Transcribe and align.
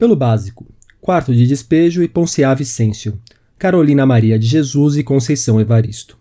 Pelo 0.00 0.16
básico, 0.16 0.66
Quarto 0.98 1.34
de 1.34 1.46
Despejo 1.46 2.02
e 2.02 2.08
Ponciá 2.08 2.54
Vicêncio, 2.54 3.20
Carolina 3.58 4.06
Maria 4.06 4.38
de 4.38 4.46
Jesus 4.46 4.96
e 4.96 5.04
Conceição 5.04 5.60
Evaristo. 5.60 6.16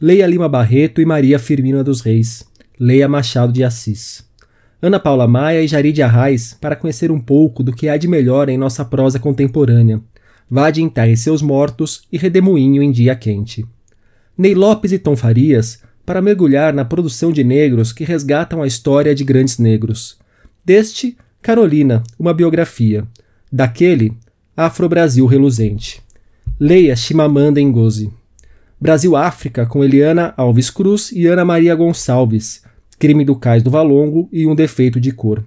Leia 0.00 0.26
Lima 0.26 0.48
Barreto 0.48 0.98
e 0.98 1.04
Maria 1.04 1.38
Firmina 1.38 1.84
dos 1.84 2.00
Reis. 2.00 2.42
Leia 2.80 3.06
Machado 3.06 3.52
de 3.52 3.62
Assis. 3.62 4.24
Ana 4.80 4.98
Paula 4.98 5.28
Maia 5.28 5.62
e 5.62 5.68
Jari 5.68 5.92
de 5.92 6.00
Arraes 6.00 6.56
para 6.58 6.74
conhecer 6.74 7.12
um 7.12 7.20
pouco 7.20 7.62
do 7.62 7.74
que 7.74 7.86
há 7.86 7.98
de 7.98 8.08
melhor 8.08 8.48
em 8.48 8.56
nossa 8.56 8.82
prosa 8.82 9.18
contemporânea. 9.18 10.00
Vá 10.50 10.70
de 10.70 10.80
Enterre 10.80 11.14
Seus 11.14 11.42
Mortos 11.42 12.04
e 12.10 12.16
Redemoinho 12.16 12.82
em 12.82 12.90
Dia 12.90 13.14
Quente. 13.14 13.62
Ney 14.38 14.54
Lopes 14.54 14.90
e 14.90 14.98
Tom 14.98 15.16
Farias 15.16 15.82
para 16.06 16.22
mergulhar 16.22 16.72
na 16.72 16.82
produção 16.82 17.30
de 17.30 17.44
negros 17.44 17.92
que 17.92 18.04
resgatam 18.04 18.62
a 18.62 18.66
história 18.66 19.14
de 19.14 19.22
grandes 19.22 19.58
negros. 19.58 20.16
Deste, 20.64 21.14
Carolina, 21.42 22.04
uma 22.16 22.32
biografia. 22.32 23.04
Daquele, 23.50 24.12
Afro-Brasil 24.56 25.26
Reluzente. 25.26 26.00
Leia 26.58 26.94
Chimamanda 26.94 27.60
Ngozi. 27.60 28.12
Brasil-África 28.80 29.66
com 29.66 29.82
Eliana 29.82 30.32
Alves 30.36 30.70
Cruz 30.70 31.10
e 31.10 31.26
Ana 31.26 31.44
Maria 31.44 31.74
Gonçalves, 31.74 32.62
Crime 32.96 33.24
do 33.24 33.34
Cais 33.34 33.60
do 33.60 33.72
Valongo 33.72 34.28
e 34.30 34.46
Um 34.46 34.54
Defeito 34.54 35.00
de 35.00 35.10
Cor. 35.10 35.42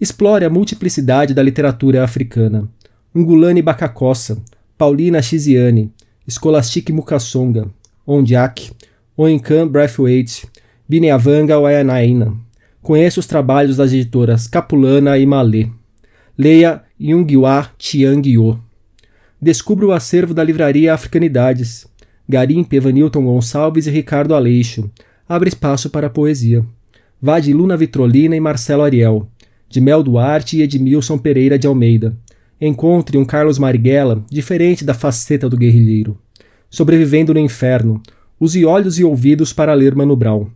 Explore 0.00 0.46
a 0.46 0.50
multiplicidade 0.50 1.34
da 1.34 1.42
literatura 1.42 2.02
africana. 2.02 2.66
Ungulane 3.14 3.60
Bacacossa, 3.60 4.38
Paulina 4.78 5.20
Chiziane, 5.20 5.92
Scholastic 6.26 6.88
Mukassonga, 6.88 7.68
Ondiak, 8.06 8.70
Oinkan 9.14 9.68
Braithwaite, 9.68 10.48
Bineavanga 10.88 11.58
Wayanaina. 11.58 12.47
Conheça 12.88 13.20
os 13.20 13.26
trabalhos 13.26 13.76
das 13.76 13.92
editoras 13.92 14.46
Capulana 14.46 15.18
e 15.18 15.26
Malê. 15.26 15.68
Leia 16.38 16.82
Yungywa 16.98 17.68
Tiangyo. 17.76 18.58
Descubra 19.38 19.88
o 19.88 19.92
acervo 19.92 20.32
da 20.32 20.42
livraria 20.42 20.94
Africanidades. 20.94 21.86
Garimpe, 22.26 22.76
Evanilton 22.76 23.26
Gonçalves 23.26 23.86
e 23.86 23.90
Ricardo 23.90 24.34
Aleixo. 24.34 24.90
Abre 25.28 25.50
espaço 25.50 25.90
para 25.90 26.06
a 26.06 26.10
poesia. 26.10 26.64
Vá 27.20 27.38
de 27.38 27.52
Luna 27.52 27.76
Vitrolina 27.76 28.34
e 28.34 28.40
Marcelo 28.40 28.82
Ariel. 28.82 29.28
De 29.68 29.82
Mel 29.82 30.02
Duarte 30.02 30.56
e 30.56 30.62
Edmilson 30.62 31.18
Pereira 31.18 31.58
de 31.58 31.66
Almeida. 31.66 32.16
Encontre 32.58 33.18
um 33.18 33.24
Carlos 33.26 33.58
Marighella 33.58 34.24
diferente 34.30 34.82
da 34.82 34.94
faceta 34.94 35.46
do 35.46 35.58
guerrilheiro. 35.58 36.18
Sobrevivendo 36.70 37.34
no 37.34 37.40
Inferno, 37.40 38.02
Use 38.40 38.64
olhos 38.64 38.98
e 38.98 39.04
ouvidos 39.04 39.52
para 39.52 39.74
ler 39.74 39.94
Mano 39.94 40.16
Brown. 40.16 40.46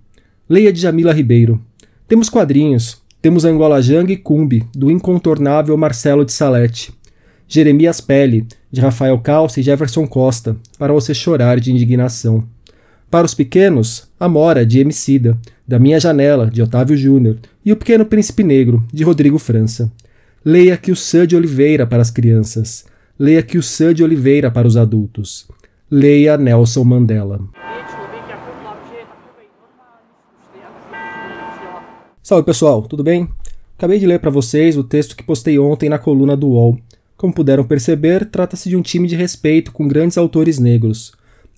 Leia 0.49 0.73
de 0.73 0.81
Jamila 0.81 1.13
Ribeiro. 1.13 1.61
Temos 2.09 2.29
quadrinhos. 2.29 3.01
Temos 3.21 3.45
Angola 3.45 3.81
Jang 3.81 4.13
e 4.13 4.17
Cumbi, 4.17 4.67
do 4.75 4.91
incontornável 4.91 5.77
Marcelo 5.77 6.25
de 6.25 6.33
Salete. 6.33 6.93
Jeremias 7.47 8.01
Pele, 8.01 8.47
de 8.71 8.81
Rafael 8.81 9.19
Calça 9.19 9.61
e 9.61 9.63
Jefferson 9.63 10.07
Costa, 10.07 10.57
para 10.79 10.93
você 10.93 11.15
chorar 11.15 11.61
de 11.61 11.71
indignação. 11.71 12.45
Para 13.11 13.27
os 13.27 13.35
pequenos, 13.35 14.09
Amora, 14.19 14.65
de 14.65 14.81
Emicida, 14.81 15.37
Da 15.69 15.79
Minha 15.79 16.01
Janela, 16.01 16.51
de 16.51 16.63
Otávio 16.63 16.97
Júnior, 16.97 17.39
e 17.65 17.71
O 17.71 17.77
Pequeno 17.77 18.07
Príncipe 18.07 18.43
Negro, 18.43 18.83
de 18.93 19.05
Rodrigo 19.05 19.39
França. 19.39 19.93
Leia 20.45 20.77
que 20.77 20.91
o 20.91 20.97
Sã 20.97 21.27
de 21.27 21.37
Oliveira 21.37 21.87
para 21.87 22.01
as 22.01 22.11
crianças. 22.11 22.87
Leia 23.19 23.43
que 23.43 23.59
o 23.59 23.63
Sã 23.63 23.95
de 23.95 24.03
Oliveira 24.03 24.51
para 24.51 24.67
os 24.67 24.77
adultos. 24.77 25.47
Leia 25.91 26.39
Nelson 26.39 26.85
Mandela. 26.85 27.39
Salve 32.33 32.47
pessoal, 32.47 32.81
tudo 32.81 33.05
bem? 33.05 33.29
Acabei 33.77 33.99
de 33.99 34.07
ler 34.07 34.19
para 34.19 34.31
vocês 34.31 34.75
o 34.79 34.83
texto 34.83 35.15
que 35.15 35.23
postei 35.23 35.59
ontem 35.59 35.91
na 35.91 35.99
coluna 35.99 36.35
do 36.35 36.49
UOL. 36.49 36.79
Como 37.15 37.31
puderam 37.31 37.63
perceber, 37.63 38.25
trata-se 38.25 38.71
de 38.71 38.75
um 38.75 38.81
time 38.81 39.07
de 39.07 39.15
respeito 39.15 39.71
com 39.71 39.87
grandes 39.87 40.17
autores 40.17 40.59
negros. 40.59 41.13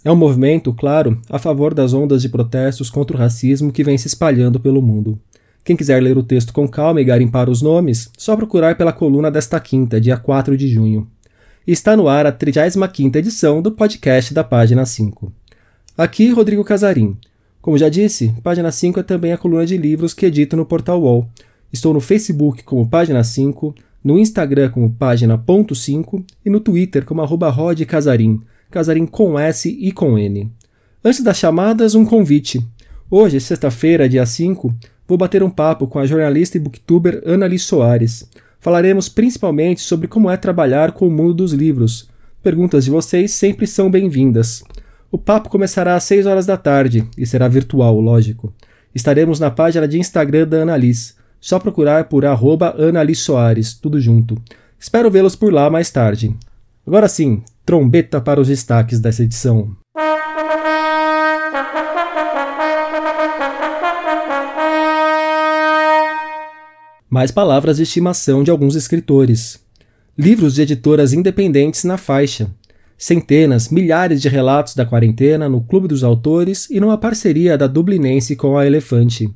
É 0.05 0.11
um 0.11 0.17
movimento, 0.17 0.75
claro, 0.75 1.17
a 1.31 1.39
favor 1.39 1.73
das 1.73 1.95
ondas 1.95 2.23
de 2.23 2.29
protestos 2.29 2.91
contra 2.91 3.17
o 3.17 3.21
racismo 3.21 3.71
que 3.71 3.85
vem 3.85 3.97
se 3.97 4.09
espalhando 4.09 4.59
pelo 4.59 4.83
mundo. 4.83 5.17
Quem 5.63 5.77
quiser 5.77 6.03
ler 6.03 6.19
o 6.19 6.25
texto 6.25 6.53
com 6.53 6.67
calma 6.67 7.01
e 7.01 7.05
garimpar 7.05 7.49
os 7.49 7.63
nomes, 7.63 8.11
só 8.19 8.35
procurar 8.35 8.77
pela 8.77 8.93
coluna 8.93 9.31
desta 9.31 9.61
quinta, 9.61 10.01
dia 10.01 10.17
4 10.17 10.57
de 10.57 10.67
junho. 10.67 11.07
Está 11.65 11.97
no 11.97 12.09
ar 12.09 12.27
a 12.27 12.33
35ª 12.33 13.15
edição 13.15 13.63
do 13.63 13.71
podcast 13.71 14.35
da 14.35 14.43
Página 14.43 14.85
5. 14.85 15.33
Aqui, 15.97 16.33
Rodrigo 16.33 16.65
Casarim. 16.65 17.17
Como 17.65 17.79
já 17.79 17.89
disse, 17.89 18.31
Página 18.43 18.71
5 18.71 19.01
é 19.01 19.03
também 19.03 19.33
a 19.33 19.39
coluna 19.39 19.65
de 19.65 19.79
livros 19.79 20.13
que 20.13 20.27
edito 20.27 20.55
no 20.55 20.67
Portal 20.67 21.01
UOL. 21.01 21.27
Estou 21.73 21.95
no 21.95 22.01
Facebook 22.01 22.63
como 22.63 22.87
Página 22.87 23.25
5, 23.25 23.75
no 24.05 24.19
Instagram 24.19 24.69
como 24.69 24.91
Página.5 24.91 26.23
e 26.45 26.51
no 26.51 26.61
Twitter 26.61 27.07
como 27.07 27.23
arroba 27.23 27.49
Rod 27.49 27.81
Casarim, 27.87 28.43
Casarim 28.71 29.07
com 29.07 29.39
S 29.39 29.67
e 29.67 29.91
com 29.93 30.19
N. 30.19 30.53
Antes 31.03 31.23
das 31.23 31.39
chamadas, 31.39 31.95
um 31.95 32.05
convite. 32.05 32.63
Hoje, 33.11 33.41
sexta-feira, 33.41 34.11
dia 34.11 34.27
5, 34.27 34.71
vou 35.09 35.17
bater 35.17 35.43
um 35.43 35.49
papo 35.49 35.87
com 35.87 35.99
a 35.99 36.05
jornalista 36.05 36.59
e 36.59 36.61
booktuber 36.61 37.23
Ana 37.25 37.47
Liz 37.47 37.63
Soares. 37.63 38.29
Falaremos 38.61 39.09
principalmente 39.09 39.81
sobre 39.81 40.07
como 40.07 40.31
é 40.31 40.37
trabalhar 40.37 40.93
com 40.93 41.09
o 41.09 41.11
mundo 41.11 41.33
dos 41.33 41.55
livros. 41.55 42.11
Perguntas 42.43 42.85
de 42.85 42.91
vocês 42.91 43.31
sempre 43.31 43.67
são 43.67 43.91
bem-vindas. 43.91 44.63
O 45.15 45.19
papo 45.19 45.49
começará 45.49 45.95
às 45.95 46.03
6 46.03 46.27
horas 46.27 46.45
da 46.45 46.57
tarde 46.57 47.09
e 47.17 47.25
será 47.25 47.47
virtual, 47.47 48.01
lógico. 48.01 48.53
Estaremos 48.93 49.39
na 49.39 49.49
página 49.49 49.87
de 49.87 49.97
Instagram 49.97 50.45
da 50.45 50.63
Annalise. 50.63 51.15
Só 51.41 51.61
procurar 51.61 52.09
por 52.09 52.27
arroba 52.27 52.75
Soares, 53.15 53.75
tudo 53.75 54.01
junto. 54.01 54.37
Espero 54.77 55.09
vê-los 55.09 55.37
por 55.37 55.53
lá 55.53 55.71
mais 55.71 55.89
tarde. 55.89 56.37
Agora 56.85 57.07
sim, 57.07 57.45
trombeta 57.65 58.21
para 58.21 58.41
os 58.41 58.49
destaques 58.49 58.99
dessa 58.99 59.23
edição. 59.23 59.77
Mais 67.09 67.31
palavras 67.31 67.77
de 67.77 67.85
estimação 67.85 68.43
de 68.43 68.51
alguns 68.51 68.75
escritores. 68.75 69.65
Livros 70.19 70.57
de 70.57 70.63
editoras 70.63 71.13
independentes 71.13 71.85
na 71.85 71.97
faixa 71.97 72.51
centenas, 73.05 73.69
milhares 73.69 74.23
de 74.23 74.31
relatos 74.31 74.75
da 74.75 74.87
quarentena 74.87 75.47
no 75.47 75.61
Clube 75.61 75.87
dos 75.87 76.03
Autores 76.03 76.71
e 76.71 76.81
numa 76.81 76.97
parceria 76.97 77.59
da 77.59 77.67
Dublinense 77.67 78.35
com 78.35 78.57
a 78.57 78.67
Elefante. 78.67 79.31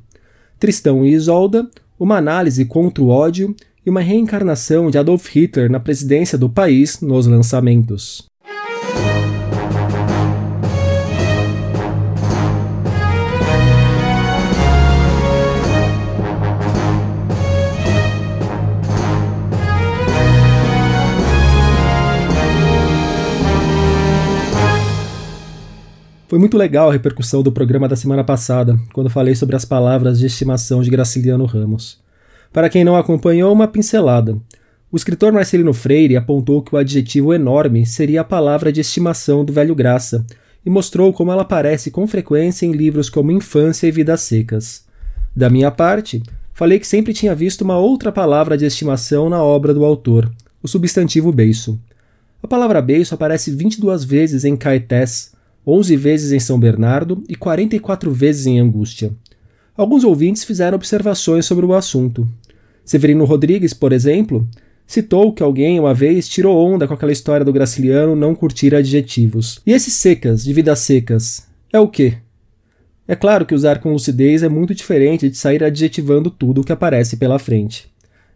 Tristão 0.59 1.05
e 1.05 1.13
Isolda, 1.13 1.69
uma 1.99 2.17
análise 2.17 2.65
contra 2.65 3.03
o 3.03 3.09
ódio 3.09 3.55
e 3.85 3.89
uma 3.91 4.01
reencarnação 4.01 4.89
de 4.89 4.97
Adolf 4.97 5.27
Hitler 5.29 5.71
na 5.71 5.79
presidência 5.79 6.35
do 6.35 6.49
país 6.49 6.99
nos 6.99 7.27
lançamentos. 7.27 8.28
Foi 26.29 26.37
muito 26.37 26.55
legal 26.55 26.89
a 26.89 26.93
repercussão 26.93 27.41
do 27.41 27.51
programa 27.51 27.87
da 27.87 27.95
semana 27.95 28.23
passada, 28.23 28.79
quando 28.93 29.09
falei 29.09 29.33
sobre 29.33 29.55
as 29.55 29.65
palavras 29.65 30.19
de 30.19 30.27
estimação 30.27 30.83
de 30.83 30.89
Graciliano 30.91 31.43
Ramos. 31.43 31.99
Para 32.53 32.69
quem 32.69 32.83
não 32.83 32.95
acompanhou, 32.95 33.51
uma 33.51 33.67
pincelada. 33.67 34.37
O 34.91 34.95
escritor 34.95 35.33
Marcelino 35.33 35.73
Freire 35.73 36.15
apontou 36.15 36.61
que 36.61 36.75
o 36.75 36.77
adjetivo 36.77 37.33
enorme 37.33 37.83
seria 37.83 38.21
a 38.21 38.23
palavra 38.23 38.71
de 38.71 38.79
estimação 38.79 39.43
do 39.43 39.51
velho 39.51 39.73
Graça 39.73 40.23
e 40.63 40.69
mostrou 40.69 41.11
como 41.11 41.31
ela 41.31 41.41
aparece 41.41 41.89
com 41.89 42.05
frequência 42.05 42.63
em 42.63 42.73
livros 42.73 43.09
como 43.09 43.31
Infância 43.31 43.87
e 43.87 43.91
Vidas 43.91 44.21
Secas. 44.21 44.85
Da 45.35 45.49
minha 45.49 45.71
parte, 45.71 46.21
falei 46.53 46.77
que 46.77 46.85
sempre 46.85 47.11
tinha 47.11 47.33
visto 47.33 47.63
uma 47.63 47.79
outra 47.79 48.11
palavra 48.11 48.55
de 48.55 48.65
estimação 48.65 49.31
na 49.31 49.43
obra 49.43 49.73
do 49.73 49.83
autor, 49.83 50.31
o 50.61 50.67
substantivo 50.67 51.31
beiço. 51.31 51.79
A 52.43 52.47
palavra 52.47 52.83
beiço 52.83 53.15
aparece 53.15 53.49
22 53.49 54.03
vezes 54.03 54.45
em 54.45 54.55
Caetés, 54.55 55.31
11 55.65 55.95
vezes 55.95 56.31
em 56.31 56.39
São 56.39 56.59
Bernardo 56.59 57.23
e 57.27 57.35
44 57.35 58.11
vezes 58.11 58.45
em 58.45 58.59
Angústia. 58.59 59.11
Alguns 59.75 60.03
ouvintes 60.03 60.43
fizeram 60.43 60.75
observações 60.75 61.45
sobre 61.45 61.65
o 61.65 61.73
assunto. 61.73 62.27
Severino 62.83 63.23
Rodrigues, 63.25 63.73
por 63.73 63.93
exemplo, 63.93 64.47
citou 64.85 65.31
que 65.31 65.43
alguém 65.43 65.79
uma 65.79 65.93
vez 65.93 66.27
tirou 66.27 66.57
onda 66.57 66.87
com 66.87 66.93
aquela 66.93 67.11
história 67.11 67.45
do 67.45 67.53
Graciliano 67.53 68.15
não 68.15 68.33
curtir 68.33 68.73
adjetivos. 68.73 69.61
E 69.65 69.71
esses 69.71 69.93
secas, 69.93 70.43
de 70.43 70.51
vidas 70.51 70.79
secas, 70.79 71.47
é 71.71 71.79
o 71.79 71.87
quê? 71.87 72.17
É 73.07 73.15
claro 73.15 73.45
que 73.45 73.55
usar 73.55 73.79
com 73.79 73.93
lucidez 73.93 74.43
é 74.43 74.49
muito 74.49 74.73
diferente 74.73 75.29
de 75.29 75.37
sair 75.37 75.63
adjetivando 75.63 76.29
tudo 76.29 76.61
o 76.61 76.63
que 76.63 76.71
aparece 76.71 77.17
pela 77.17 77.39
frente. 77.39 77.87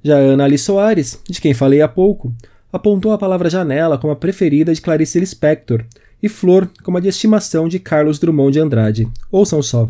Já 0.04 0.18
Ana 0.18 0.44
Alice 0.44 0.64
Soares, 0.64 1.20
de 1.30 1.40
quem 1.40 1.54
falei 1.54 1.82
há 1.82 1.88
pouco, 1.88 2.34
apontou 2.72 3.12
a 3.12 3.18
palavra 3.18 3.50
janela 3.50 3.98
como 3.98 4.14
a 4.14 4.16
preferida 4.16 4.74
de 4.74 4.82
Clarice 4.82 5.20
Lispector, 5.20 5.86
e 6.24 6.30
Flor 6.30 6.70
como 6.82 6.98
a 6.98 7.02
de 7.02 7.10
estimação 7.10 7.68
de 7.68 7.78
Carlos 7.78 8.18
Drummond 8.18 8.54
de 8.54 8.60
Andrade. 8.62 9.10
Ouçam 9.30 9.62
só. 9.62 9.90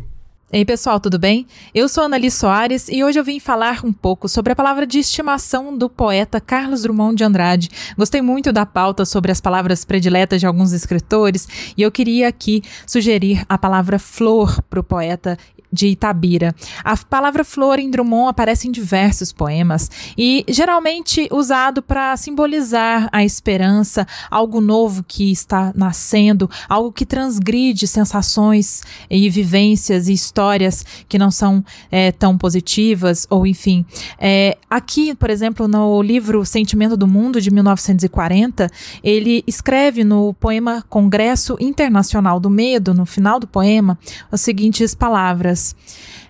Ei 0.51 0.63
pessoal, 0.63 0.99
tudo 0.99 1.17
bem? 1.17 1.47
Eu 1.73 1.89
sou 1.89 2.03
Annali 2.03 2.29
Soares 2.29 2.87
e 2.87 3.03
hoje 3.03 3.19
eu 3.19 3.23
vim 3.23 3.39
falar 3.39 3.83
um 3.83 3.91
pouco 3.91 4.29
sobre 4.29 4.53
a 4.53 4.55
palavra 4.55 4.85
de 4.85 4.99
estimação 4.99 5.75
do 5.75 5.89
poeta 5.89 6.39
Carlos 6.39 6.83
Drummond 6.83 7.15
de 7.15 7.23
Andrade. 7.23 7.69
Gostei 7.97 8.21
muito 8.21 8.53
da 8.53 8.63
pauta 8.63 9.03
sobre 9.03 9.31
as 9.31 9.41
palavras 9.41 9.83
prediletas 9.83 10.39
de 10.39 10.45
alguns 10.45 10.71
escritores 10.71 11.47
e 11.75 11.81
eu 11.81 11.91
queria 11.91 12.27
aqui 12.27 12.61
sugerir 12.85 13.43
a 13.49 13.57
palavra 13.57 13.97
flor 13.97 14.61
para 14.69 14.79
o 14.79 14.83
poeta 14.83 15.39
de 15.73 15.87
Itabira. 15.87 16.55
A 16.83 16.95
palavra 16.95 17.43
flor 17.43 17.79
em 17.79 17.89
Drummond 17.89 18.29
aparece 18.29 18.67
em 18.67 18.71
diversos 18.71 19.33
poemas 19.33 19.89
e 20.15 20.45
geralmente 20.47 21.27
usado 21.31 21.81
para 21.81 22.15
simbolizar 22.15 23.09
a 23.11 23.23
esperança, 23.23 24.07
algo 24.29 24.61
novo 24.61 25.03
que 25.03 25.31
está 25.31 25.73
nascendo, 25.75 26.49
algo 26.69 26.91
que 26.91 27.05
transgride 27.05 27.87
sensações 27.87 28.81
e 29.09 29.29
vivências 29.29 30.07
e 30.07 30.13
histórias 30.13 30.85
que 31.09 31.17
não 31.17 31.31
são 31.31 31.65
é, 31.91 32.11
tão 32.11 32.37
positivas, 32.37 33.25
ou 33.29 33.47
enfim. 33.47 33.85
É, 34.19 34.57
aqui, 34.69 35.15
por 35.15 35.29
exemplo, 35.29 35.67
no 35.67 36.01
livro 36.01 36.45
Sentimento 36.45 36.95
do 36.95 37.07
Mundo, 37.07 37.41
de 37.41 37.49
1940, 37.49 38.69
ele 39.03 39.43
escreve 39.47 40.03
no 40.03 40.33
poema 40.33 40.83
Congresso 40.89 41.55
Internacional 41.59 42.39
do 42.39 42.49
Medo, 42.49 42.93
no 42.93 43.05
final 43.05 43.39
do 43.39 43.47
poema, 43.47 43.97
as 44.31 44.41
seguintes 44.41 44.93
palavras. 44.93 45.62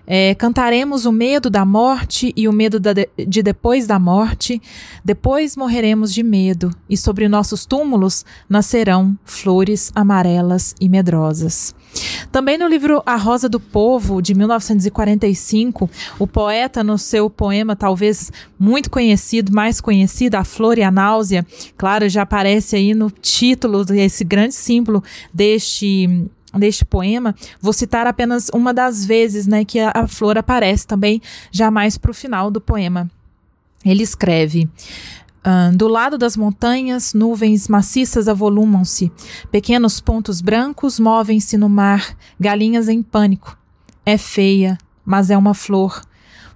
É, 0.06 0.34
cantaremos 0.34 1.06
o 1.06 1.12
medo 1.12 1.48
da 1.48 1.64
morte 1.64 2.32
e 2.36 2.46
o 2.46 2.52
medo 2.52 2.78
de, 2.78 3.08
de 3.26 3.42
depois 3.42 3.86
da 3.86 3.98
morte. 3.98 4.60
Depois 5.02 5.56
morreremos 5.56 6.12
de 6.12 6.22
medo, 6.22 6.70
e 6.88 6.96
sobre 6.96 7.26
nossos 7.28 7.64
túmulos 7.64 8.24
nascerão 8.48 9.16
flores 9.24 9.90
amarelas 9.94 10.74
e 10.80 10.88
medrosas. 10.88 11.74
Também 12.30 12.58
no 12.58 12.66
livro 12.66 13.02
A 13.06 13.16
Rosa 13.16 13.48
do 13.48 13.60
Povo, 13.60 14.20
de 14.20 14.34
1945, 14.34 15.88
o 16.18 16.26
poeta, 16.26 16.82
no 16.82 16.98
seu 16.98 17.30
poema 17.30 17.76
talvez 17.76 18.30
muito 18.58 18.90
conhecido, 18.90 19.52
mais 19.52 19.80
conhecido, 19.80 20.34
A 20.34 20.44
Flor 20.44 20.76
e 20.76 20.82
a 20.82 20.90
Náusea, 20.90 21.46
claro, 21.76 22.08
já 22.08 22.22
aparece 22.22 22.76
aí 22.76 22.94
no 22.94 23.10
título, 23.10 23.84
esse 23.94 24.24
grande 24.24 24.54
símbolo 24.54 25.02
deste 25.32 26.28
deste 26.58 26.84
poema, 26.84 27.34
vou 27.60 27.72
citar 27.72 28.06
apenas 28.06 28.48
uma 28.54 28.72
das 28.72 29.04
vezes 29.04 29.46
né, 29.46 29.64
que 29.64 29.78
a, 29.78 29.92
a 29.94 30.06
flor 30.06 30.38
aparece 30.38 30.86
também, 30.86 31.20
já 31.50 31.70
mais 31.70 31.98
para 31.98 32.10
o 32.10 32.14
final 32.14 32.50
do 32.50 32.60
poema. 32.60 33.10
Ele 33.84 34.02
escreve: 34.02 34.68
do 35.76 35.88
lado 35.88 36.16
das 36.16 36.36
montanhas, 36.36 37.12
nuvens 37.12 37.68
maciças 37.68 38.28
avolumam-se. 38.28 39.12
Pequenos 39.50 40.00
pontos 40.00 40.40
brancos 40.40 40.98
movem-se 40.98 41.58
no 41.58 41.68
mar, 41.68 42.16
galinhas 42.40 42.88
em 42.88 43.02
pânico. 43.02 43.58
É 44.06 44.16
feia, 44.16 44.78
mas 45.04 45.30
é 45.30 45.36
uma 45.36 45.52
flor. 45.52 46.02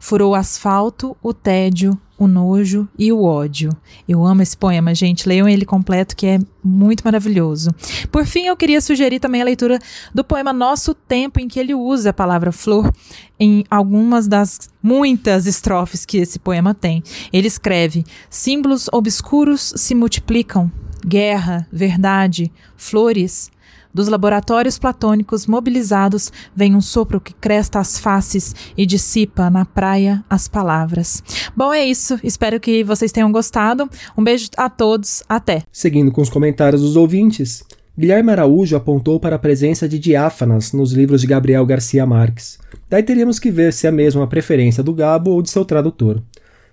Furou 0.01 0.33
o 0.33 0.35
asfalto, 0.35 1.17
o 1.23 1.35
tédio, 1.35 2.01
o 2.19 2.27
nojo 2.27 2.89
e 2.99 3.13
o 3.13 3.23
ódio. 3.23 3.71
Eu 4.09 4.27
amo 4.27 4.43
esse 4.43 4.57
poema, 4.57 4.95
gente. 4.95 5.29
Leiam 5.29 5.49
ele 5.49 5.65
completo, 5.65 6.17
que 6.17 6.27
é 6.27 6.39
muito 6.63 7.03
maravilhoso. 7.05 7.71
Por 8.11 8.27
fim, 8.27 8.47
eu 8.47 8.57
queria 8.57 8.81
sugerir 8.81 9.21
também 9.21 9.41
a 9.41 9.45
leitura 9.45 9.79
do 10.13 10.25
poema 10.25 10.53
Nosso 10.53 10.93
Tempo, 10.93 11.39
em 11.39 11.47
que 11.47 11.61
ele 11.61 11.75
usa 11.75 12.11
a 12.11 12.13
palavra 12.13 12.51
flor 12.51 12.93
em 13.39 13.65
algumas 13.71 14.27
das 14.27 14.69
muitas 14.83 15.47
estrofes 15.47 16.05
que 16.05 16.19
esse 16.19 16.39
poema 16.39 16.75
tem. 16.75 17.03
Ele 17.33 17.47
escreve: 17.47 18.05
símbolos 18.29 18.89
obscuros 18.93 19.73
se 19.77 19.95
multiplicam, 19.95 20.71
guerra, 21.07 21.67
verdade, 21.73 22.51
flores 22.77 23.51
dos 23.99 24.07
laboratórios 24.07 24.79
platônicos 24.79 25.45
mobilizados 25.49 26.33
vem 26.55 26.77
um 26.77 26.81
sopro 26.81 27.21
que 27.21 27.35
cresta 27.35 27.81
as 27.81 27.99
faces 27.99 28.55
e 28.77 28.87
dissipa 28.87 29.51
na 29.51 29.65
praia 29.65 30.25
as 30.31 30.47
palavras. 30.47 31.21
Bom, 31.57 31.73
é 31.73 31.85
isso. 31.85 32.17
Espero 32.23 32.61
que 32.61 32.85
vocês 32.85 33.11
tenham 33.11 33.33
gostado. 33.33 33.91
Um 34.17 34.23
beijo 34.23 34.51
a 34.57 34.71
todos. 34.71 35.25
Até. 35.29 35.65
Seguindo 35.73 36.13
com 36.13 36.23
os 36.23 36.31
comentários 36.31 36.81
dos 36.81 36.95
ouvintes, 36.95 37.65
Guilherme 37.99 38.31
Araújo 38.31 38.77
apontou 38.77 39.19
para 39.19 39.35
a 39.35 39.41
presença 39.41 39.89
de 39.89 39.99
diáfanas 39.99 40.73
nos 40.73 40.93
livros 40.93 41.21
de 41.21 41.27
Gabriel 41.27 41.67
Garcia 41.67 42.07
Marques. 42.07 42.57
Daí 42.89 43.03
teríamos 43.03 43.41
que 43.41 43.51
ver 43.51 43.73
se 43.73 43.89
é 43.89 43.91
mesmo 43.91 44.23
a 44.23 44.29
preferência 44.29 44.81
do 44.81 44.95
Gabo 44.95 45.33
ou 45.33 45.43
de 45.43 45.51
seu 45.51 45.65
tradutor. 45.65 46.23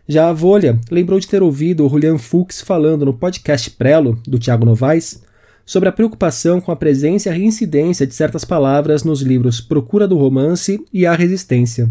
Já 0.08 0.30
a 0.30 0.34
Volha 0.34 0.80
lembrou 0.92 1.20
de 1.20 1.28
ter 1.28 1.42
ouvido 1.42 1.88
o 1.88 1.90
Julian 1.90 2.20
Fuchs 2.20 2.62
falando 2.62 3.04
no 3.04 3.16
podcast 3.16 3.72
Prelo, 3.72 4.20
do 4.28 4.38
Tiago 4.38 4.64
Novaes, 4.64 5.25
sobre 5.66 5.90
a 5.90 5.92
preocupação 5.92 6.62
com 6.62 6.72
a 6.72 6.76
presença 6.76 7.28
e 7.28 7.32
a 7.32 7.36
reincidência 7.36 8.06
de 8.06 8.14
certas 8.14 8.46
palavras 8.46 9.04
nos 9.04 9.22
livros 9.22 9.60
Procura 9.60 10.08
do 10.08 10.18
Romance 10.18 10.80
e 10.94 11.06
A 11.06 11.14
Resistência. 11.14 11.90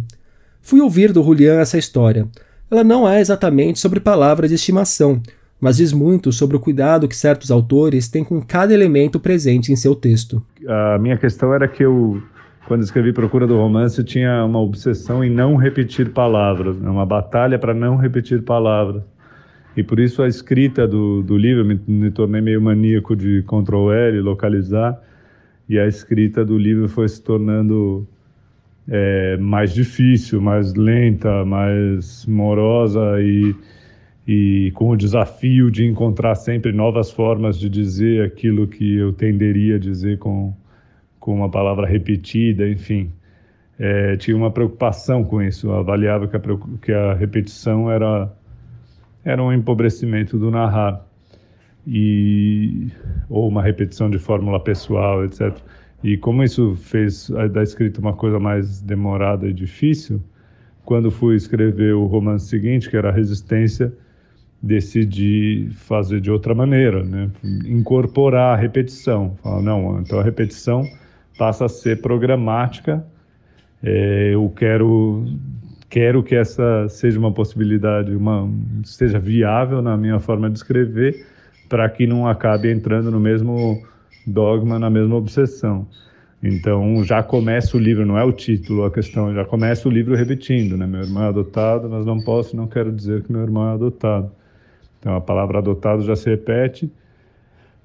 Fui 0.62 0.80
ouvir 0.80 1.12
do 1.12 1.22
Julian 1.22 1.60
essa 1.60 1.76
história. 1.76 2.28
Ela 2.70 2.84
não 2.84 3.08
é 3.08 3.20
exatamente 3.20 3.78
sobre 3.78 4.00
palavras 4.00 4.48
de 4.50 4.54
estimação, 4.54 5.20
mas 5.60 5.76
diz 5.76 5.92
muito 5.92 6.32
sobre 6.32 6.56
o 6.56 6.60
cuidado 6.60 7.08
que 7.08 7.16
certos 7.16 7.50
autores 7.50 8.08
têm 8.08 8.24
com 8.24 8.40
cada 8.40 8.72
elemento 8.72 9.18
presente 9.18 9.72
em 9.72 9.76
seu 9.76 9.94
texto. 9.94 10.42
A 10.66 10.98
minha 10.98 11.16
questão 11.16 11.52
era 11.52 11.66
que 11.66 11.84
eu, 11.84 12.22
quando 12.66 12.82
escrevi 12.82 13.12
Procura 13.12 13.46
do 13.46 13.56
Romance, 13.56 13.98
eu 13.98 14.04
tinha 14.04 14.44
uma 14.44 14.60
obsessão 14.60 15.22
em 15.22 15.30
não 15.30 15.56
repetir 15.56 16.10
palavras, 16.10 16.78
né? 16.78 16.88
uma 16.88 17.04
batalha 17.04 17.58
para 17.58 17.74
não 17.74 17.96
repetir 17.96 18.42
palavras. 18.42 19.02
E 19.76 19.82
por 19.82 19.98
isso 19.98 20.22
a 20.22 20.28
escrita 20.28 20.86
do, 20.86 21.22
do 21.22 21.36
livro, 21.36 21.64
me, 21.64 21.80
me 21.86 22.10
tornei 22.10 22.40
meio 22.40 22.60
maníaco 22.62 23.16
de 23.16 23.42
Ctrl 23.42 23.92
L, 23.92 24.20
localizar, 24.20 25.00
e 25.68 25.78
a 25.78 25.86
escrita 25.86 26.44
do 26.44 26.56
livro 26.56 26.88
foi 26.88 27.08
se 27.08 27.20
tornando 27.22 28.06
é, 28.88 29.36
mais 29.38 29.72
difícil, 29.72 30.40
mais 30.40 30.74
lenta, 30.74 31.44
mais 31.44 32.26
morosa 32.26 33.20
e, 33.20 33.54
e 34.26 34.70
com 34.72 34.90
o 34.90 34.96
desafio 34.96 35.70
de 35.70 35.84
encontrar 35.84 36.34
sempre 36.34 36.70
novas 36.72 37.10
formas 37.10 37.58
de 37.58 37.68
dizer 37.68 38.24
aquilo 38.24 38.68
que 38.68 38.96
eu 38.96 39.12
tenderia 39.12 39.76
a 39.76 39.78
dizer 39.78 40.18
com, 40.18 40.54
com 41.18 41.34
uma 41.34 41.50
palavra 41.50 41.86
repetida, 41.86 42.68
enfim. 42.68 43.10
É, 43.76 44.16
tinha 44.16 44.36
uma 44.36 44.52
preocupação 44.52 45.24
com 45.24 45.42
isso, 45.42 45.66
eu 45.66 45.74
avaliava 45.74 46.28
que 46.28 46.36
a, 46.36 46.40
que 46.80 46.92
a 46.92 47.14
repetição 47.14 47.90
era 47.90 48.30
era 49.24 49.42
um 49.42 49.52
empobrecimento 49.52 50.38
do 50.38 50.50
narrar 50.50 51.04
e 51.86 52.88
ou 53.28 53.48
uma 53.48 53.62
repetição 53.62 54.10
de 54.10 54.18
fórmula 54.18 54.60
pessoal, 54.60 55.24
etc. 55.24 55.56
E 56.02 56.16
como 56.16 56.42
isso 56.42 56.74
fez 56.76 57.30
da 57.52 57.62
escrita 57.62 58.00
uma 58.00 58.12
coisa 58.12 58.38
mais 58.38 58.80
demorada 58.80 59.48
e 59.48 59.52
difícil, 59.52 60.20
quando 60.84 61.10
fui 61.10 61.34
escrever 61.34 61.94
o 61.94 62.04
romance 62.04 62.46
seguinte, 62.46 62.90
que 62.90 62.96
era 62.96 63.08
a 63.08 63.12
Resistência, 63.12 63.92
decidi 64.62 65.68
fazer 65.72 66.20
de 66.20 66.30
outra 66.30 66.54
maneira, 66.54 67.02
né? 67.02 67.30
incorporar 67.66 68.54
a 68.54 68.60
repetição. 68.60 69.36
Falar, 69.42 69.62
não, 69.62 70.00
então 70.00 70.18
a 70.18 70.22
repetição 70.22 70.86
passa 71.38 71.66
a 71.66 71.68
ser 71.68 72.00
programática. 72.00 73.04
É, 73.82 74.30
eu 74.32 74.50
quero 74.56 75.26
quero 75.94 76.24
que 76.24 76.34
essa 76.34 76.88
seja 76.88 77.20
uma 77.20 77.30
possibilidade, 77.30 78.16
uma 78.16 78.50
seja 78.82 79.16
viável 79.16 79.80
na 79.80 79.96
minha 79.96 80.18
forma 80.18 80.50
de 80.50 80.58
escrever, 80.58 81.24
para 81.68 81.88
que 81.88 82.04
não 82.04 82.26
acabe 82.26 82.68
entrando 82.68 83.12
no 83.12 83.20
mesmo 83.20 83.80
dogma, 84.26 84.76
na 84.76 84.90
mesma 84.90 85.14
obsessão. 85.14 85.86
Então 86.42 87.04
já 87.04 87.22
começa 87.22 87.76
o 87.76 87.80
livro, 87.80 88.04
não 88.04 88.18
é 88.18 88.24
o 88.24 88.32
título 88.32 88.84
a 88.84 88.90
questão, 88.90 89.32
já 89.32 89.44
começa 89.44 89.88
o 89.88 89.92
livro 89.92 90.16
repetindo, 90.16 90.76
né? 90.76 90.84
Meu 90.84 91.02
irmão 91.02 91.22
é 91.22 91.28
adotado, 91.28 91.88
mas 91.88 92.04
não 92.04 92.20
posso, 92.20 92.56
não 92.56 92.66
quero 92.66 92.90
dizer 92.90 93.22
que 93.22 93.30
meu 93.30 93.42
irmão 93.42 93.70
é 93.70 93.74
adotado. 93.74 94.32
Então 94.98 95.14
a 95.14 95.20
palavra 95.20 95.58
adotado 95.58 96.02
já 96.02 96.16
se 96.16 96.28
repete 96.28 96.90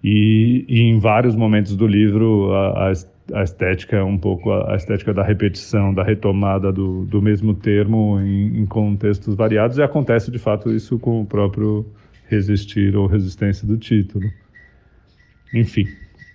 e, 0.04 0.66
e 0.68 0.82
em 0.82 1.00
vários 1.00 1.36
momentos 1.36 1.76
do 1.76 1.86
livro 1.86 2.54
a, 2.54 2.92
a 3.34 3.44
estética 3.44 3.98
é 3.98 4.04
um 4.04 4.18
pouco 4.18 4.52
a, 4.52 4.76
estética 4.76 5.14
da 5.14 5.24
repetição, 5.24 5.94
da 5.94 6.04
retomada 6.04 6.72
do, 6.72 7.06
do 7.06 7.22
mesmo 7.22 7.54
termo 7.54 8.20
em, 8.20 8.62
em, 8.62 8.66
contextos 8.66 9.36
variados, 9.36 9.78
e 9.78 9.84
acontece 9.84 10.32
de 10.32 10.40
fato 10.40 10.72
isso 10.72 10.98
com 10.98 11.22
o 11.22 11.26
próprio 11.26 11.86
resistir 12.28 12.96
ou 12.96 13.08
resistência 13.08 13.68
do 13.68 13.78
título. 13.78 14.30
Enfim, 15.54 15.86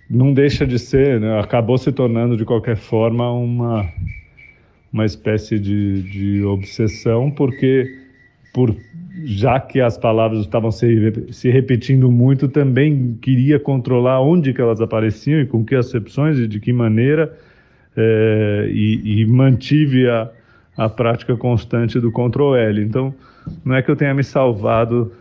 não 0.09 0.33
deixa 0.33 0.65
de 0.65 0.77
ser, 0.77 1.19
né, 1.19 1.39
acabou 1.39 1.77
se 1.77 1.91
tornando 1.91 2.37
de 2.37 2.45
qualquer 2.45 2.77
forma 2.77 3.31
uma, 3.31 3.89
uma 4.91 5.05
espécie 5.05 5.57
de, 5.57 6.03
de 6.03 6.43
obsessão, 6.43 7.31
porque 7.31 7.99
por 8.53 8.75
já 9.23 9.59
que 9.59 9.79
as 9.79 9.97
palavras 9.97 10.41
estavam 10.41 10.71
se, 10.71 11.25
se 11.31 11.49
repetindo 11.49 12.11
muito, 12.11 12.47
também 12.47 13.17
queria 13.21 13.59
controlar 13.59 14.21
onde 14.21 14.53
que 14.53 14.61
elas 14.61 14.81
apareciam 14.81 15.39
e 15.39 15.45
com 15.45 15.63
que 15.63 15.75
acepções 15.75 16.37
e 16.37 16.47
de 16.47 16.59
que 16.59 16.73
maneira, 16.73 17.37
é, 17.95 18.67
e, 18.69 19.21
e, 19.21 19.25
mantive 19.25 20.09
a, 20.09 20.29
a 20.75 20.89
prática 20.89 21.35
constante 21.37 21.99
do 21.99 22.11
Ctrl 22.11 22.55
L. 22.55 22.83
Então, 22.83 23.13
não 23.63 23.75
é 23.75 23.81
que 23.81 23.89
eu 23.89 23.95
tenha 23.95 24.13
me 24.13 24.23
salvado 24.23 25.11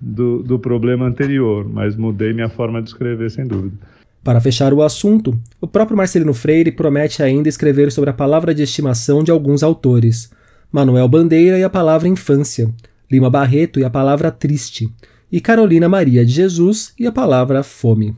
do, 0.00 0.42
do 0.42 0.58
problema 0.58 1.06
anterior, 1.06 1.68
mas 1.68 1.96
mudei 1.96 2.32
minha 2.32 2.48
forma 2.48 2.82
de 2.82 2.88
escrever, 2.88 3.30
sem 3.30 3.46
dúvida. 3.46 3.76
Para 4.24 4.40
fechar 4.40 4.72
o 4.72 4.82
assunto, 4.82 5.38
o 5.60 5.66
próprio 5.66 5.96
Marcelino 5.96 6.32
Freire 6.32 6.72
promete 6.72 7.22
ainda 7.22 7.48
escrever 7.48 7.92
sobre 7.92 8.10
a 8.10 8.14
palavra 8.14 8.54
de 8.54 8.62
estimação 8.62 9.22
de 9.22 9.30
alguns 9.30 9.62
autores: 9.62 10.30
Manuel 10.72 11.06
Bandeira 11.06 11.58
e 11.58 11.62
a 11.62 11.70
palavra 11.70 12.08
infância, 12.08 12.68
Lima 13.10 13.30
Barreto 13.30 13.78
e 13.78 13.84
a 13.84 13.90
palavra 13.90 14.30
triste, 14.30 14.92
e 15.30 15.40
Carolina 15.40 15.88
Maria 15.88 16.24
de 16.24 16.32
Jesus 16.32 16.92
e 16.98 17.06
a 17.06 17.12
palavra 17.12 17.62
fome. 17.62 18.14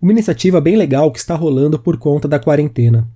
Uma 0.00 0.12
iniciativa 0.12 0.60
bem 0.60 0.76
legal 0.76 1.10
que 1.12 1.18
está 1.18 1.34
rolando 1.34 1.78
por 1.78 1.98
conta 1.98 2.26
da 2.26 2.38
quarentena. 2.38 3.06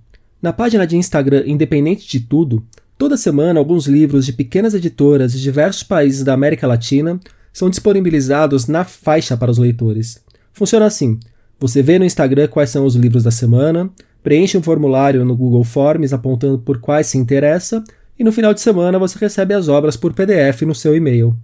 Na 0.41 0.53
página 0.53 0.85
de 0.85 0.95
Instagram 0.95 1.43
Independente 1.47 2.07
de 2.07 2.19
Tudo, 2.19 2.63
toda 2.97 3.17
semana 3.17 3.59
alguns 3.59 3.87
livros 3.87 4.25
de 4.25 4.33
pequenas 4.33 4.73
editoras 4.73 5.33
de 5.33 5.41
diversos 5.41 5.81
países 5.81 6.23
da 6.23 6.33
América 6.33 6.67
Latina 6.67 7.19
são 7.51 7.69
disponibilizados 7.69 8.67
na 8.67 8.83
faixa 8.83 9.35
para 9.35 9.49
os 9.49 9.57
leitores. 9.57 10.23
Funciona 10.53 10.85
assim: 10.85 11.19
você 11.59 11.81
vê 11.81 11.97
no 11.97 12.05
Instagram 12.05 12.47
quais 12.47 12.69
são 12.69 12.85
os 12.85 12.95
livros 12.95 13.23
da 13.23 13.31
semana, 13.31 13.89
preenche 14.21 14.57
um 14.57 14.61
formulário 14.61 15.25
no 15.25 15.35
Google 15.35 15.63
Forms 15.63 16.13
apontando 16.13 16.59
por 16.59 16.79
quais 16.79 17.07
se 17.07 17.17
interessa, 17.17 17.83
e 18.17 18.23
no 18.23 18.31
final 18.31 18.53
de 18.53 18.61
semana 18.61 18.97
você 18.97 19.17
recebe 19.19 19.53
as 19.53 19.67
obras 19.67 19.97
por 19.97 20.13
PDF 20.13 20.61
no 20.63 20.75
seu 20.75 20.95
e-mail. 20.95 21.35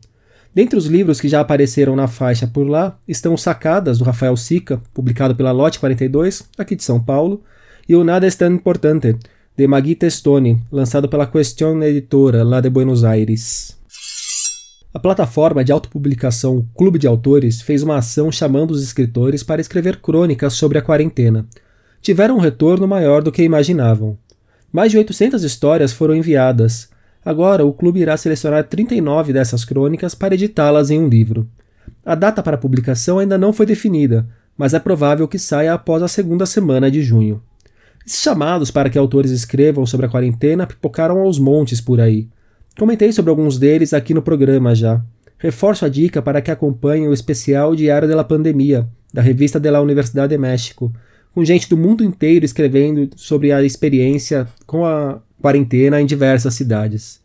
Dentre 0.54 0.78
os 0.78 0.86
livros 0.86 1.22
que 1.22 1.30
já 1.30 1.40
apareceram 1.40 1.96
na 1.96 2.08
faixa 2.08 2.46
por 2.46 2.68
lá 2.68 2.98
estão 3.08 3.38
Sacadas, 3.38 3.98
do 3.98 4.04
Rafael 4.04 4.36
Sica, 4.36 4.82
publicado 4.94 5.36
pela 5.36 5.52
Lote 5.52 5.80
42, 5.80 6.44
aqui 6.58 6.76
de 6.76 6.84
São 6.84 7.02
Paulo, 7.02 7.42
e 7.88 7.96
o 7.96 8.04
Nada 8.04 8.28
es 8.28 8.36
tan 8.36 8.54
importante, 8.54 9.16
de 9.56 9.68
Magui 9.68 9.96
Testoni, 9.96 10.62
lançado 10.72 11.08
pela 11.08 11.28
Question 11.28 11.82
Editora, 11.84 12.44
lá 12.44 12.60
de 12.60 12.70
Buenos 12.70 13.04
Aires. 13.04 13.78
A 14.94 15.00
plataforma 15.00 15.64
de 15.64 15.72
autopublicação 15.72 16.68
Clube 16.76 17.00
de 17.00 17.08
Autores 17.08 17.62
fez 17.62 17.82
uma 17.82 17.98
ação 17.98 18.30
chamando 18.30 18.72
os 18.72 18.84
escritores 18.84 19.42
para 19.42 19.62
escrever 19.62 20.02
crônicas 20.02 20.54
sobre 20.54 20.78
a 20.78 20.82
quarentena. 20.82 21.48
Tiveram 22.02 22.36
um 22.36 22.42
retorno 22.42 22.86
maior 22.86 23.24
do 23.24 23.32
que 23.32 23.42
imaginavam. 23.42 24.18
Mais 24.72 24.92
de 24.92 24.98
800 24.98 25.44
histórias 25.44 25.92
foram 25.92 26.16
enviadas. 26.16 26.90
Agora, 27.24 27.66
o 27.66 27.74
clube 27.74 28.00
irá 28.00 28.16
selecionar 28.18 28.64
39 28.64 29.34
dessas 29.34 29.66
crônicas 29.66 30.16
para 30.16 30.34
editá-las 30.34 30.90
em 30.90 31.00
um 31.00 31.08
livro. 31.08 31.48
A 32.06 32.16
data 32.16 32.42
para 32.42 32.58
publicação 32.58 33.20
ainda 33.20 33.38
não 33.38 33.54
foi 33.54 33.66
definida, 33.66 34.28
mas 34.58 34.74
é 34.74 34.80
provável 34.80 35.28
que 35.28 35.38
saia 35.38 35.74
após 35.74 36.02
a 36.02 36.08
segunda 36.08 36.46
semana 36.46 36.90
de 36.90 37.02
junho. 37.02 37.42
Esses 38.06 38.22
chamados 38.22 38.72
para 38.72 38.90
que 38.90 38.98
autores 38.98 39.32
escrevam 39.32 39.86
sobre 39.86 40.06
a 40.06 40.10
quarentena 40.10 40.66
pipocaram 40.66 41.20
aos 41.20 41.38
montes 41.38 41.80
por 41.80 42.00
aí. 42.00 42.28
Comentei 42.78 43.12
sobre 43.12 43.30
alguns 43.30 43.60
deles 43.60 43.94
aqui 43.94 44.14
no 44.14 44.22
programa 44.22 44.74
já. 44.74 45.02
Reforço 45.38 45.86
a 45.86 45.90
dica 45.90 46.22
para 46.22 46.42
que 46.42 46.50
acompanhem 46.50 47.08
o 47.08 47.14
especial 47.14 47.76
Diário 47.76 48.08
da 48.08 48.24
Pandemia, 48.24 48.88
da 49.14 49.22
revista 49.22 49.60
de 49.60 49.70
la 49.70 49.82
Universidade 49.82 50.30
de 50.30 50.38
México, 50.38 50.92
com 51.34 51.46
gente 51.46 51.70
do 51.70 51.78
mundo 51.78 52.04
inteiro 52.04 52.46
escrevendo 52.46 53.10
sobre 53.16 53.52
a 53.52 53.64
experiência 53.64 54.48
com 54.66 54.86
a 54.86 55.20
quarentena 55.42 56.02
em 56.02 56.06
diversas 56.06 56.54
cidades. 56.54 57.22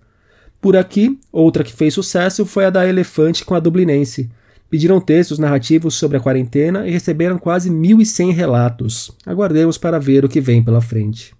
Por 0.61 0.77
aqui, 0.77 1.19
outra 1.31 1.63
que 1.63 1.73
fez 1.73 1.95
sucesso 1.95 2.47
foi 2.47 2.65
a 2.65 2.71
da 2.71 2.87
Elefante 2.87 3.45
com 3.45 3.55
a 3.55 3.61
Dublinense. 3.61 4.31
Pediram 4.69 5.01
textos 5.01 5.39
narrativos 5.39 5.95
sobre 5.95 6.17
a 6.17 6.21
quarentena 6.21 6.87
e 6.89 6.91
receberam 6.91 7.39
quase 7.39 7.71
1.100 7.71 8.33
relatos. 8.33 9.13
Aguardemos 9.25 9.79
para 9.79 9.99
ver 9.99 10.25
o 10.25 10.29
que 10.29 10.41
vem 10.41 10.63
pela 10.63 10.81
frente. 10.81 11.35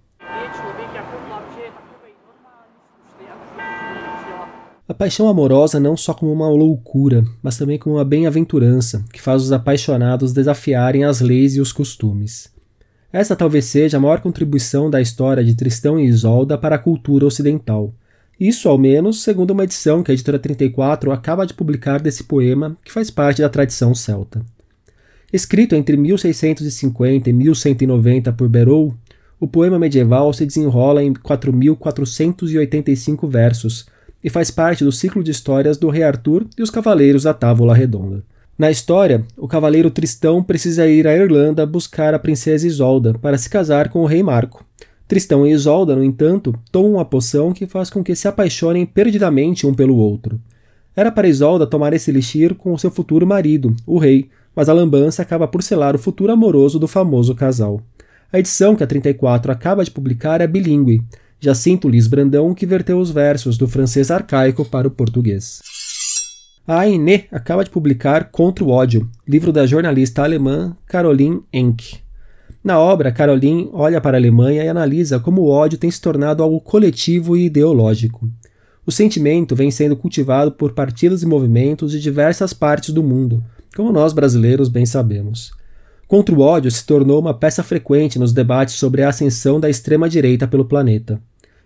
A 4.87 4.93
paixão 4.93 5.27
amorosa 5.27 5.81
não 5.81 5.97
só 5.97 6.13
como 6.13 6.31
uma 6.31 6.47
loucura, 6.47 7.25
mas 7.43 7.57
também 7.57 7.77
como 7.77 7.95
uma 7.95 8.05
bem-aventurança 8.05 9.03
que 9.11 9.21
faz 9.21 9.43
os 9.43 9.51
apaixonados 9.51 10.31
desafiarem 10.31 11.03
as 11.03 11.19
leis 11.19 11.57
e 11.57 11.59
os 11.59 11.73
costumes. 11.73 12.56
Essa 13.11 13.35
talvez 13.35 13.65
seja 13.65 13.97
a 13.97 13.99
maior 13.99 14.21
contribuição 14.21 14.89
da 14.89 15.01
história 15.01 15.43
de 15.43 15.55
Tristão 15.55 15.99
e 15.99 16.05
Isolda 16.05 16.57
para 16.57 16.75
a 16.75 16.79
cultura 16.79 17.25
ocidental. 17.25 17.93
Isso, 18.39 18.69
ao 18.69 18.77
menos, 18.77 19.23
segundo 19.23 19.51
uma 19.51 19.63
edição 19.63 20.03
que 20.03 20.11
a 20.11 20.13
editora 20.13 20.37
34 20.37 21.11
acaba 21.11 21.45
de 21.45 21.53
publicar 21.53 22.01
desse 22.01 22.25
poema, 22.25 22.77
que 22.83 22.91
faz 22.91 23.09
parte 23.09 23.41
da 23.41 23.49
tradição 23.49 23.95
celta. 23.95 24.45
Escrito 25.31 25.73
entre 25.73 25.95
1650 25.97 27.29
e 27.29 27.33
1190 27.33 28.31
por 28.33 28.47
Berou, 28.47 28.93
o 29.39 29.47
poema 29.47 29.79
medieval 29.79 30.31
se 30.33 30.45
desenrola 30.45 31.03
em 31.03 31.13
4.485 31.13 33.27
versos, 33.27 33.87
e 34.23 34.29
faz 34.29 34.51
parte 34.51 34.83
do 34.83 34.91
ciclo 34.91 35.23
de 35.23 35.31
histórias 35.31 35.77
do 35.77 35.89
Rei 35.89 36.03
Arthur 36.03 36.45
e 36.57 36.61
os 36.61 36.69
Cavaleiros 36.69 37.23
da 37.23 37.33
Távola 37.33 37.73
Redonda. 37.73 38.23
Na 38.57 38.71
história, 38.71 39.23
o 39.37 39.47
cavaleiro 39.47 39.91
Tristão 39.91 40.41
precisa 40.41 40.87
ir 40.87 41.05
à 41.05 41.15
Irlanda 41.15 41.63
buscar 41.63 42.15
a 42.15 42.19
princesa 42.19 42.65
Isolda 42.65 43.13
para 43.13 43.37
se 43.37 43.47
casar 43.47 43.89
com 43.89 44.01
o 44.01 44.07
rei 44.07 44.23
Marco. 44.23 44.65
Tristão 45.07 45.45
e 45.45 45.51
Isolda, 45.51 45.95
no 45.95 46.03
entanto, 46.03 46.55
tomam 46.71 46.93
uma 46.93 47.05
poção 47.05 47.53
que 47.53 47.67
faz 47.67 47.91
com 47.91 48.03
que 48.03 48.15
se 48.15 48.27
apaixonem 48.27 48.83
perdidamente 48.83 49.67
um 49.67 49.75
pelo 49.75 49.95
outro. 49.95 50.41
Era 50.95 51.11
para 51.11 51.27
Isolda 51.27 51.67
tomar 51.67 51.93
esse 51.93 52.09
elixir 52.09 52.55
com 52.55 52.73
o 52.73 52.79
seu 52.79 52.89
futuro 52.89 53.27
marido, 53.27 53.75
o 53.85 53.99
rei, 53.99 54.27
mas 54.55 54.67
a 54.67 54.73
lambança 54.73 55.21
acaba 55.21 55.47
por 55.47 55.61
selar 55.61 55.95
o 55.95 55.99
futuro 55.99 56.33
amoroso 56.33 56.79
do 56.79 56.87
famoso 56.87 57.35
casal. 57.35 57.79
A 58.33 58.39
edição 58.39 58.75
que 58.75 58.83
a 58.83 58.87
34 58.87 59.51
acaba 59.51 59.83
de 59.83 59.91
publicar 59.91 60.41
é 60.41 60.47
bilíngue, 60.47 61.03
Jacinto 61.39 61.87
Lis 61.87 62.07
Brandão, 62.07 62.55
que 62.55 62.65
verteu 62.65 62.97
os 62.97 63.11
versos 63.11 63.55
do 63.55 63.67
francês 63.67 64.09
arcaico 64.09 64.65
para 64.65 64.87
o 64.87 64.91
português. 64.91 65.61
A 66.67 66.81
ANE 66.81 67.23
acaba 67.31 67.63
de 67.63 67.69
publicar 67.69 68.29
Contra 68.29 68.61
o 68.61 68.67
Ódio, 68.67 69.09
livro 69.25 69.53
da 69.53 69.65
jornalista 69.65 70.21
alemã 70.21 70.75
Caroline 70.85 71.41
Enck. 71.53 71.99
Na 72.61 72.77
obra, 72.77 73.09
Caroline 73.09 73.69
olha 73.71 74.01
para 74.01 74.17
a 74.17 74.19
Alemanha 74.19 74.65
e 74.65 74.67
analisa 74.67 75.17
como 75.17 75.43
o 75.43 75.47
ódio 75.47 75.77
tem 75.77 75.89
se 75.89 76.01
tornado 76.01 76.43
algo 76.43 76.59
coletivo 76.59 77.37
e 77.37 77.45
ideológico. 77.45 78.29
O 78.85 78.91
sentimento 78.91 79.55
vem 79.55 79.71
sendo 79.71 79.95
cultivado 79.95 80.51
por 80.51 80.73
partidos 80.73 81.23
e 81.23 81.25
movimentos 81.25 81.93
de 81.93 82.01
diversas 82.01 82.53
partes 82.53 82.93
do 82.93 83.01
mundo, 83.01 83.41
como 83.73 83.93
nós 83.93 84.11
brasileiros 84.11 84.67
bem 84.67 84.85
sabemos. 84.85 85.51
Contra 86.05 86.35
o 86.35 86.41
ódio 86.41 86.69
se 86.69 86.85
tornou 86.85 87.21
uma 87.21 87.33
peça 87.33 87.63
frequente 87.63 88.19
nos 88.19 88.33
debates 88.33 88.75
sobre 88.75 89.03
a 89.03 89.07
ascensão 89.07 89.57
da 89.57 89.69
extrema-direita 89.69 90.45
pelo 90.45 90.65
planeta. 90.65 91.17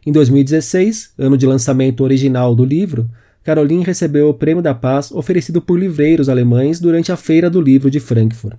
Em 0.05 0.11
2016, 0.11 1.13
ano 1.17 1.39
de 1.39 1.47
lançamento 1.47 2.03
original 2.03 2.53
do 2.53 2.63
livro, 2.63 3.09
Caroline 3.43 3.83
recebeu 3.83 4.29
o 4.29 4.33
Prêmio 4.33 4.61
da 4.61 4.73
Paz 4.73 5.11
oferecido 5.11 5.61
por 5.61 5.79
livreiros 5.79 6.29
alemães 6.29 6.79
durante 6.79 7.11
a 7.11 7.17
Feira 7.17 7.49
do 7.49 7.59
Livro 7.59 7.89
de 7.89 7.99
Frankfurt. 7.99 8.55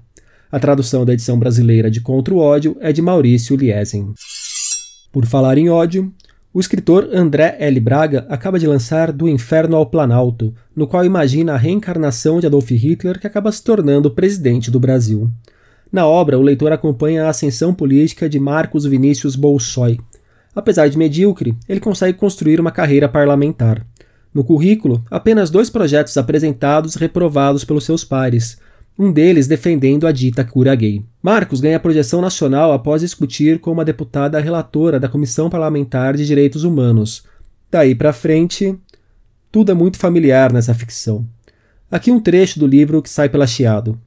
A 0.50 0.58
tradução 0.58 1.04
da 1.04 1.12
edição 1.12 1.38
brasileira 1.38 1.90
de 1.90 2.00
Contra 2.00 2.34
o 2.34 2.38
Ódio 2.38 2.76
é 2.80 2.92
de 2.92 3.00
Maurício 3.00 3.56
Liesen. 3.56 4.12
Por 5.12 5.24
falar 5.24 5.56
em 5.56 5.68
ódio, 5.70 6.12
o 6.52 6.60
escritor 6.60 7.08
André 7.12 7.56
L. 7.60 7.78
Braga 7.80 8.26
acaba 8.28 8.58
de 8.58 8.66
lançar 8.66 9.12
Do 9.12 9.28
Inferno 9.28 9.76
ao 9.76 9.86
Planalto, 9.86 10.52
no 10.74 10.86
qual 10.86 11.04
imagina 11.04 11.54
a 11.54 11.56
reencarnação 11.56 12.40
de 12.40 12.46
Adolf 12.46 12.70
Hitler 12.70 13.20
que 13.20 13.26
acaba 13.26 13.52
se 13.52 13.62
tornando 13.62 14.10
presidente 14.10 14.70
do 14.70 14.80
Brasil. 14.80 15.30
Na 15.92 16.06
obra, 16.06 16.38
o 16.38 16.42
leitor 16.42 16.72
acompanha 16.72 17.24
a 17.24 17.28
ascensão 17.28 17.72
política 17.72 18.28
de 18.28 18.38
Marcos 18.38 18.84
Vinícius 18.84 19.36
Bolsói. 19.36 19.98
Apesar 20.54 20.88
de 20.88 20.98
medíocre, 20.98 21.56
ele 21.68 21.80
consegue 21.80 22.18
construir 22.18 22.60
uma 22.60 22.70
carreira 22.70 23.08
parlamentar. 23.08 23.86
No 24.34 24.42
currículo, 24.42 25.04
apenas 25.10 25.50
dois 25.50 25.68
projetos 25.68 26.16
apresentados 26.16 26.94
reprovados 26.94 27.64
pelos 27.64 27.84
seus 27.84 28.04
pares, 28.04 28.58
um 28.98 29.12
deles 29.12 29.46
defendendo 29.46 30.06
a 30.06 30.12
dita 30.12 30.44
cura 30.44 30.74
gay. 30.74 31.02
Marcos 31.22 31.60
ganha 31.60 31.80
projeção 31.80 32.20
nacional 32.20 32.72
após 32.72 33.02
discutir 33.02 33.58
com 33.58 33.72
uma 33.72 33.84
deputada 33.84 34.38
relatora 34.38 35.00
da 35.00 35.08
Comissão 35.08 35.50
Parlamentar 35.50 36.16
de 36.16 36.26
Direitos 36.26 36.64
Humanos. 36.64 37.24
Daí 37.70 37.94
para 37.94 38.12
frente, 38.12 38.78
tudo 39.50 39.72
é 39.72 39.74
muito 39.74 39.98
familiar 39.98 40.52
nessa 40.52 40.74
ficção. 40.74 41.26
Aqui 41.90 42.10
um 42.10 42.20
trecho 42.20 42.58
do 42.58 42.66
livro 42.66 43.02
que 43.02 43.10
sai 43.10 43.28
pela 43.28 43.46
Chiado. 43.46 43.98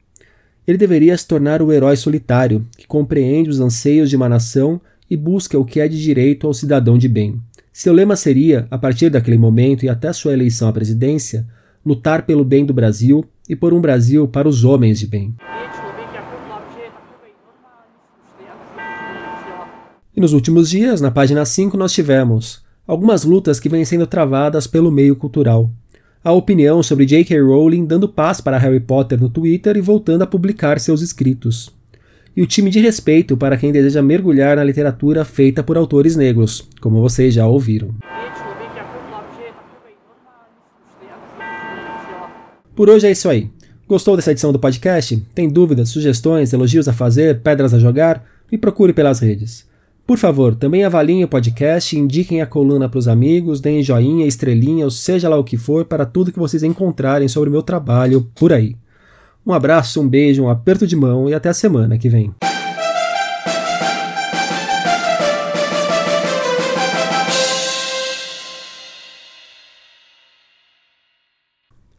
Ele 0.67 0.77
deveria 0.77 1.15
se 1.15 1.27
tornar 1.27 1.61
o 1.61 1.71
herói 1.71 1.95
solitário, 1.95 2.65
que 2.75 2.87
compreende 2.87 3.49
os 3.49 3.59
anseios 3.59 4.09
de 4.09 4.15
uma 4.15 4.27
nação 4.27 4.81
e 5.09 5.15
busca 5.15 5.57
o 5.59 5.65
que 5.65 5.79
é 5.79 5.87
de 5.87 6.01
direito 6.01 6.47
ao 6.47 6.53
cidadão 6.53 6.97
de 6.97 7.07
bem. 7.07 7.39
Seu 7.77 7.91
lema 7.91 8.15
seria, 8.15 8.69
a 8.71 8.77
partir 8.77 9.09
daquele 9.09 9.37
momento 9.37 9.83
e 9.83 9.89
até 9.89 10.13
sua 10.13 10.31
eleição 10.31 10.69
à 10.69 10.71
presidência, 10.71 11.45
lutar 11.85 12.25
pelo 12.25 12.45
bem 12.45 12.65
do 12.65 12.73
Brasil 12.73 13.25
e 13.49 13.53
por 13.53 13.73
um 13.73 13.81
Brasil 13.81 14.29
para 14.29 14.47
os 14.47 14.63
homens 14.63 14.97
de 14.97 15.05
bem. 15.05 15.35
E 20.15 20.21
nos 20.21 20.31
últimos 20.31 20.69
dias, 20.69 21.01
na 21.01 21.11
página 21.11 21.43
5, 21.43 21.75
nós 21.75 21.91
tivemos 21.91 22.63
algumas 22.87 23.25
lutas 23.25 23.59
que 23.59 23.67
vêm 23.67 23.83
sendo 23.83 24.07
travadas 24.07 24.67
pelo 24.67 24.89
meio 24.89 25.13
cultural 25.17 25.69
a 26.25 26.31
opinião 26.31 26.81
sobre 26.81 27.05
J.K. 27.05 27.39
Rowling 27.39 27.85
dando 27.85 28.09
paz 28.09 28.41
para 28.41 28.57
Harry 28.57 28.79
Potter 28.79 29.21
no 29.21 29.29
Twitter 29.29 29.77
e 29.77 29.81
voltando 29.81 30.23
a 30.23 30.27
publicar 30.27 30.79
seus 30.79 31.01
escritos. 31.03 31.74
E 32.35 32.41
o 32.41 32.45
time 32.45 32.69
de 32.69 32.81
respeito 32.81 33.37
para 33.37 33.55
quem 33.55 33.71
deseja 33.71 34.01
mergulhar 34.01 34.57
na 34.57 34.63
literatura 34.63 35.23
feita 35.23 35.63
por 35.63 35.77
autores 35.77 36.17
negros, 36.17 36.67
como 36.81 36.99
vocês 36.99 37.33
já 37.33 37.47
ouviram. 37.47 37.95
Por 42.75 42.89
hoje 42.89 43.07
é 43.07 43.11
isso 43.11 43.29
aí. 43.29 43.49
Gostou 43.87 44.17
dessa 44.17 44.31
edição 44.31 44.51
do 44.51 44.59
podcast? 44.59 45.15
Tem 45.33 45.47
dúvidas, 45.47 45.89
sugestões, 45.89 46.51
elogios 46.51 46.89
a 46.89 46.93
fazer, 46.93 47.39
pedras 47.39 47.73
a 47.73 47.79
jogar? 47.79 48.25
Me 48.51 48.57
procure 48.57 48.91
pelas 48.91 49.19
redes. 49.19 49.65
Por 50.05 50.17
favor, 50.17 50.55
também 50.55 50.83
avaliem 50.83 51.23
o 51.23 51.27
podcast, 51.29 51.97
indiquem 51.97 52.41
a 52.41 52.45
coluna 52.45 52.89
para 52.89 52.99
os 52.99 53.07
amigos, 53.07 53.61
deem 53.61 53.81
joinha, 53.81 54.27
estrelinha, 54.27 54.83
ou 54.83 54.91
seja 54.91 55.29
lá 55.29 55.37
o 55.37 55.43
que 55.43 55.55
for, 55.55 55.85
para 55.85 56.05
tudo 56.05 56.33
que 56.33 56.37
vocês 56.39 56.63
encontrarem 56.63 57.27
sobre 57.27 57.49
o 57.49 57.51
meu 57.51 57.63
trabalho 57.63 58.29
por 58.35 58.51
aí. 58.51 58.75
Um 59.45 59.53
abraço, 59.53 60.01
um 60.01 60.07
beijo, 60.07 60.43
um 60.43 60.49
aperto 60.49 60.87
de 60.87 60.95
mão 60.95 61.29
e 61.29 61.33
até 61.33 61.49
a 61.49 61.53
semana 61.53 61.97
que 61.99 62.09
vem. 62.09 62.33